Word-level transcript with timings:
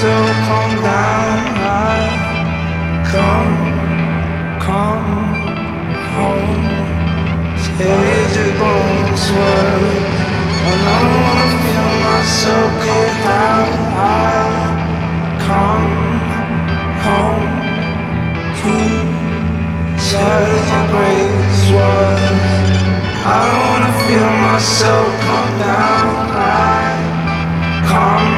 so 0.00 0.14
calm 0.46 0.72
down. 0.80 1.48
Come, 3.10 3.54
come 4.66 5.10
home. 6.14 6.62
Here's 7.78 8.36
your 8.36 8.52
bones 8.60 9.24
and 10.70 10.80
I 10.86 10.98
don't 11.02 11.22
wanna 11.26 11.48
feel 11.62 11.90
myself 12.06 12.70
get 12.84 13.10
down. 13.26 13.68
I 13.98 14.46
Come 15.46 15.90
home. 17.06 17.50
Please, 18.58 20.10
here's 20.10 20.66
your 20.74 20.86
grace 20.94 21.62
were. 21.74 22.14
I 23.26 23.38
don't 23.50 23.66
wanna 23.70 23.92
feel 24.06 24.30
myself 24.46 25.08
come 25.26 25.52
down. 25.58 26.06
I 26.38 26.86
come. 27.90 28.37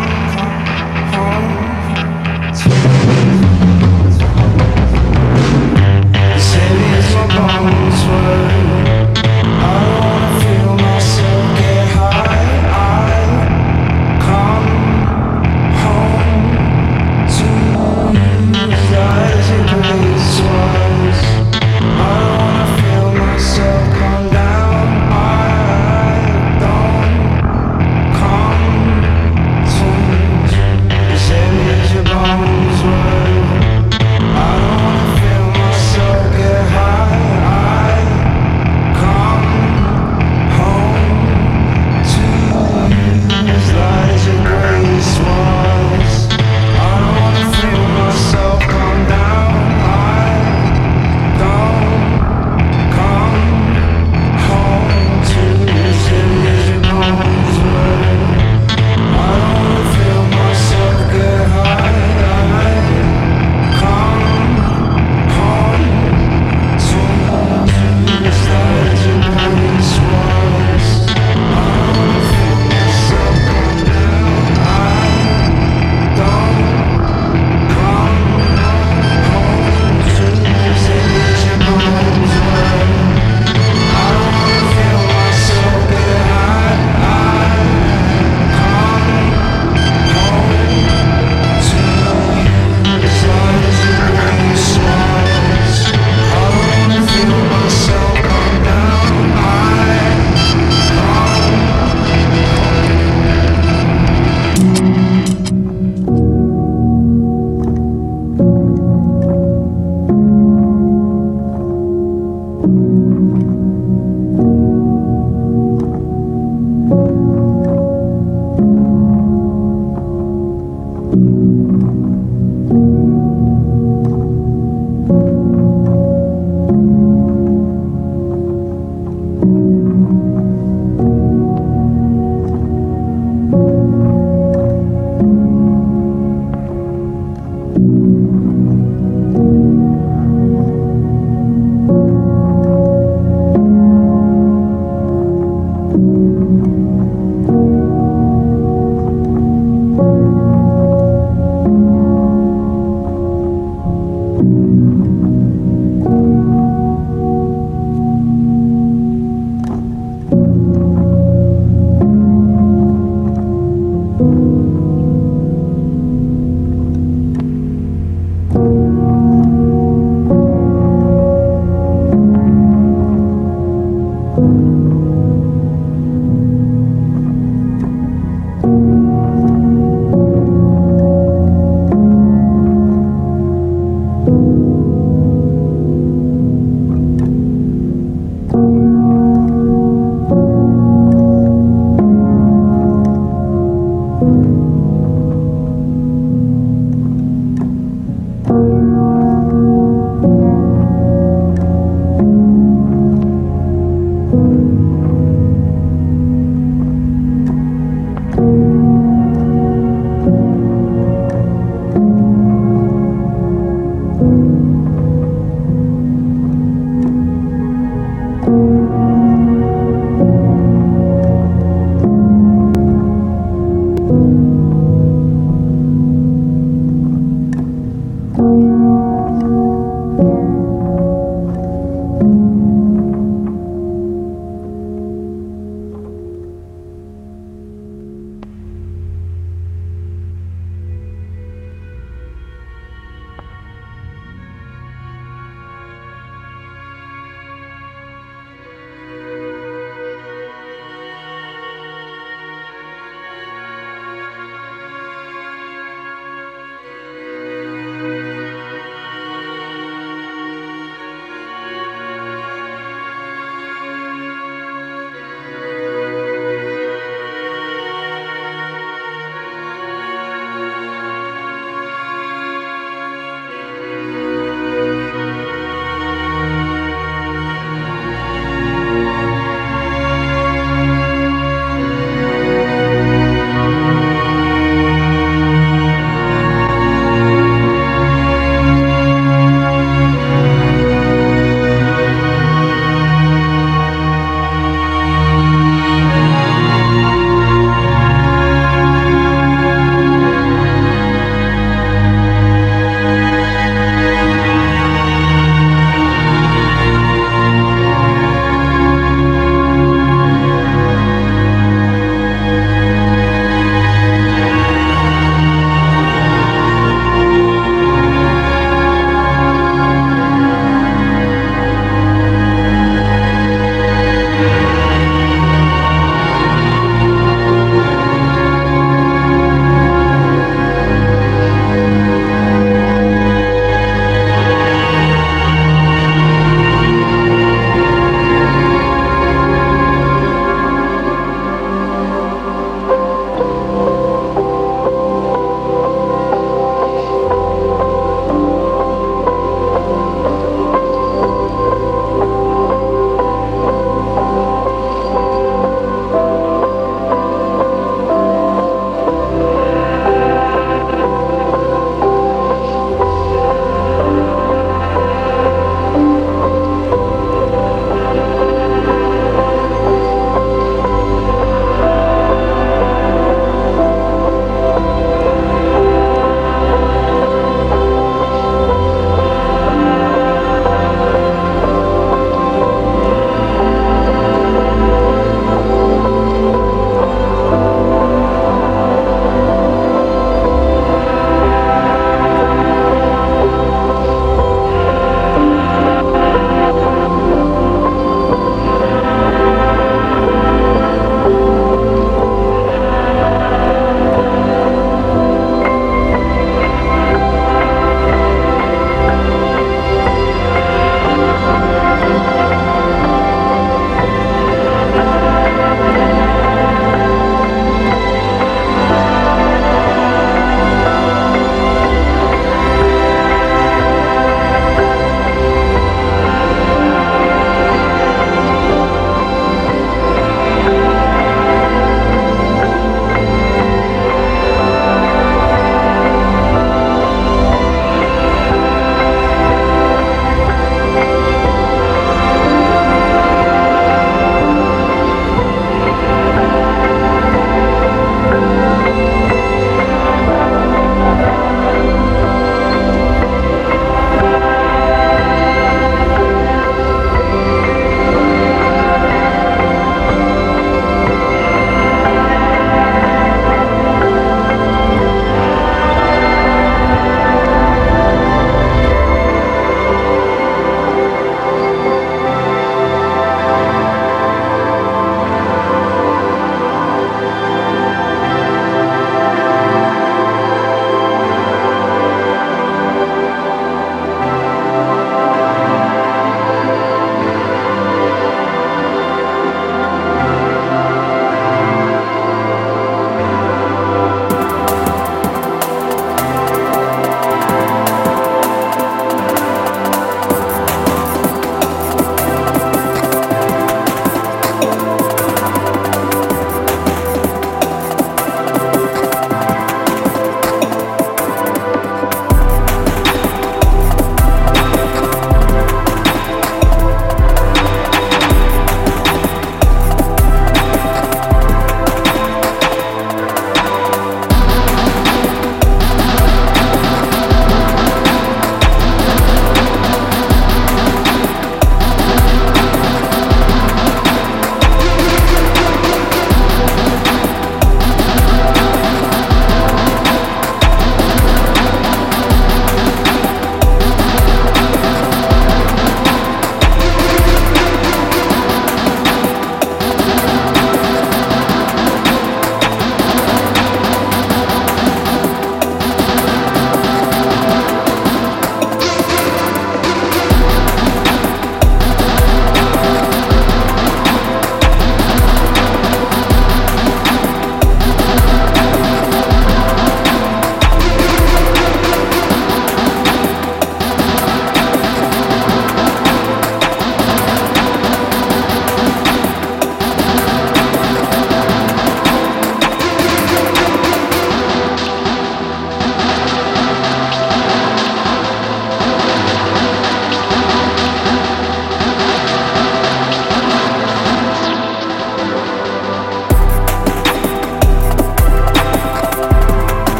bones 7.37 8.03
sway. 8.03 9.90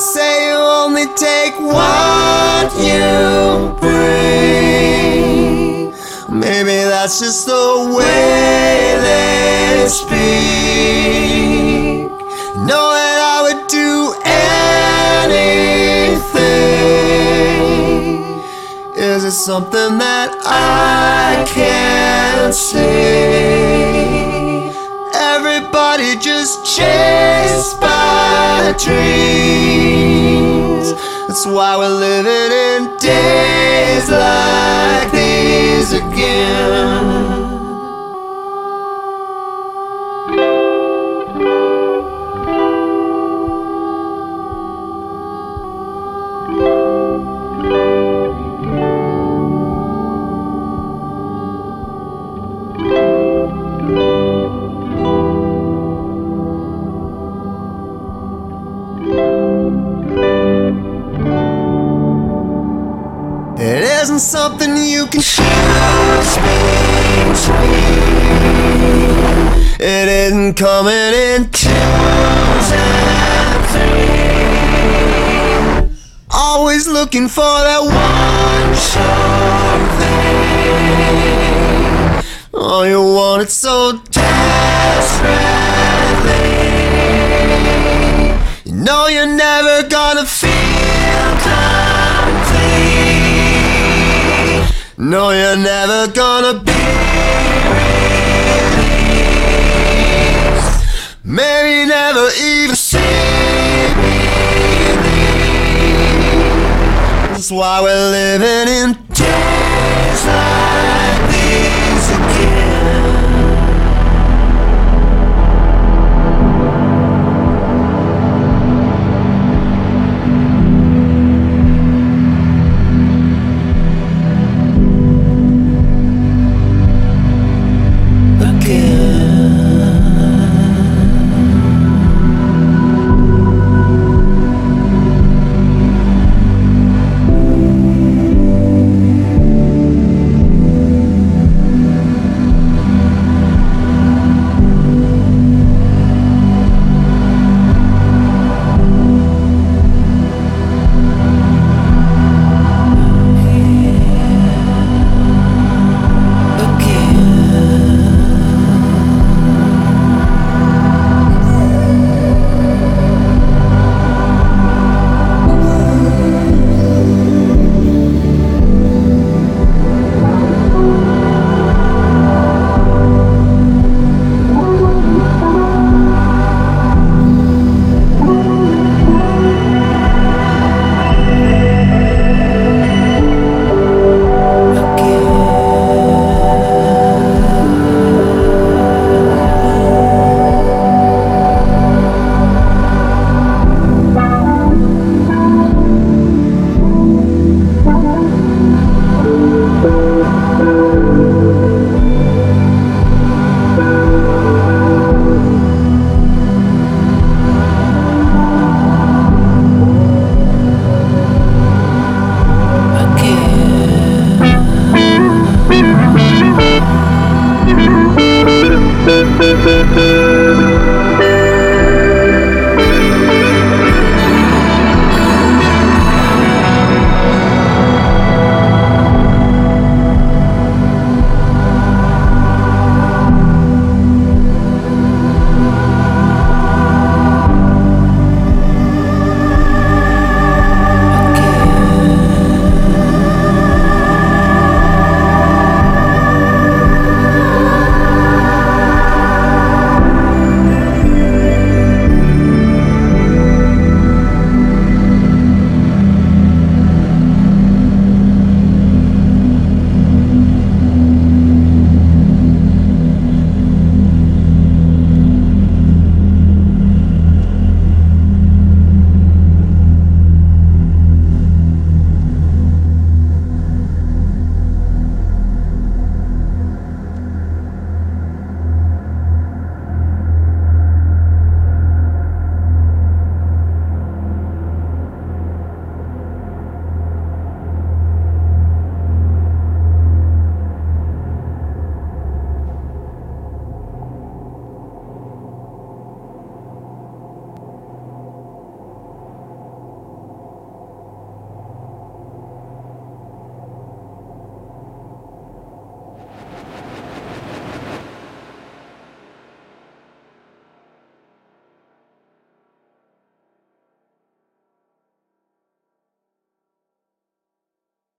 Say 0.00 0.50
you 0.50 0.56
only 0.56 1.06
take 1.14 1.58
what 1.58 2.72
you 2.78 3.74
bring. 3.80 5.08
Maybe 6.28 6.84
that's 6.84 7.18
just 7.18 7.46
the 7.46 7.94
way 7.96 8.96
they 9.00 9.88
speak. 9.88 10.10
Know 12.66 12.92
that 12.94 13.18
I 13.34 13.42
would 13.42 13.66
do 13.66 14.14
anything. 15.24 15.62
Is 18.94 19.24
it 19.24 19.32
something 19.32 19.98
that 19.98 20.36
I 20.44 21.44
can't 21.48 22.54
see? 22.54 23.57
Everybody 25.20 26.16
just 26.16 26.64
chased 26.64 27.80
by 27.80 28.72
dreams. 28.78 28.98
That's 31.26 31.44
why 31.44 31.76
we're 31.76 31.88
living 31.88 32.52
in 32.52 32.96
days 32.98 34.08
like 34.10 35.10
these 35.10 35.92
again. 35.92 37.67
Isn't 64.18 64.38
something 64.38 64.76
you 64.76 65.06
can 65.06 65.20
choose 65.20 66.36
between. 66.36 67.66
It 69.80 70.08
isn't 70.08 70.54
coming 70.54 71.14
in 71.14 71.48
twos 71.50 72.72
and 72.72 73.66
threes. 73.70 74.70
Always 76.30 76.88
looking 76.88 77.28
for 77.28 77.42
that 77.68 77.80
one 77.80 78.74
sure 78.90 79.88
thing. 79.98 80.24
Oh, 82.54 82.82
you 82.82 83.00
want 83.00 83.42
it 83.42 83.50
so 83.50 84.00
desperately. 84.10 84.34
You 88.64 88.72
know 88.84 89.06
you're 89.06 89.26
never 89.26 89.88
gonna 89.88 90.24
feel 90.24 90.97
No, 95.00 95.30
you're 95.30 95.56
never 95.56 96.10
gonna 96.12 96.58
be. 96.58 96.72
Maybe 101.22 101.88
never 101.88 102.28
even 102.42 102.74
see 102.74 102.98
me. 102.98 104.18
That's 107.30 107.52
why 107.52 107.80
we're 107.80 108.10
living 108.10 108.74
in 108.74 108.92
days 109.14 110.26
like. 110.26 111.07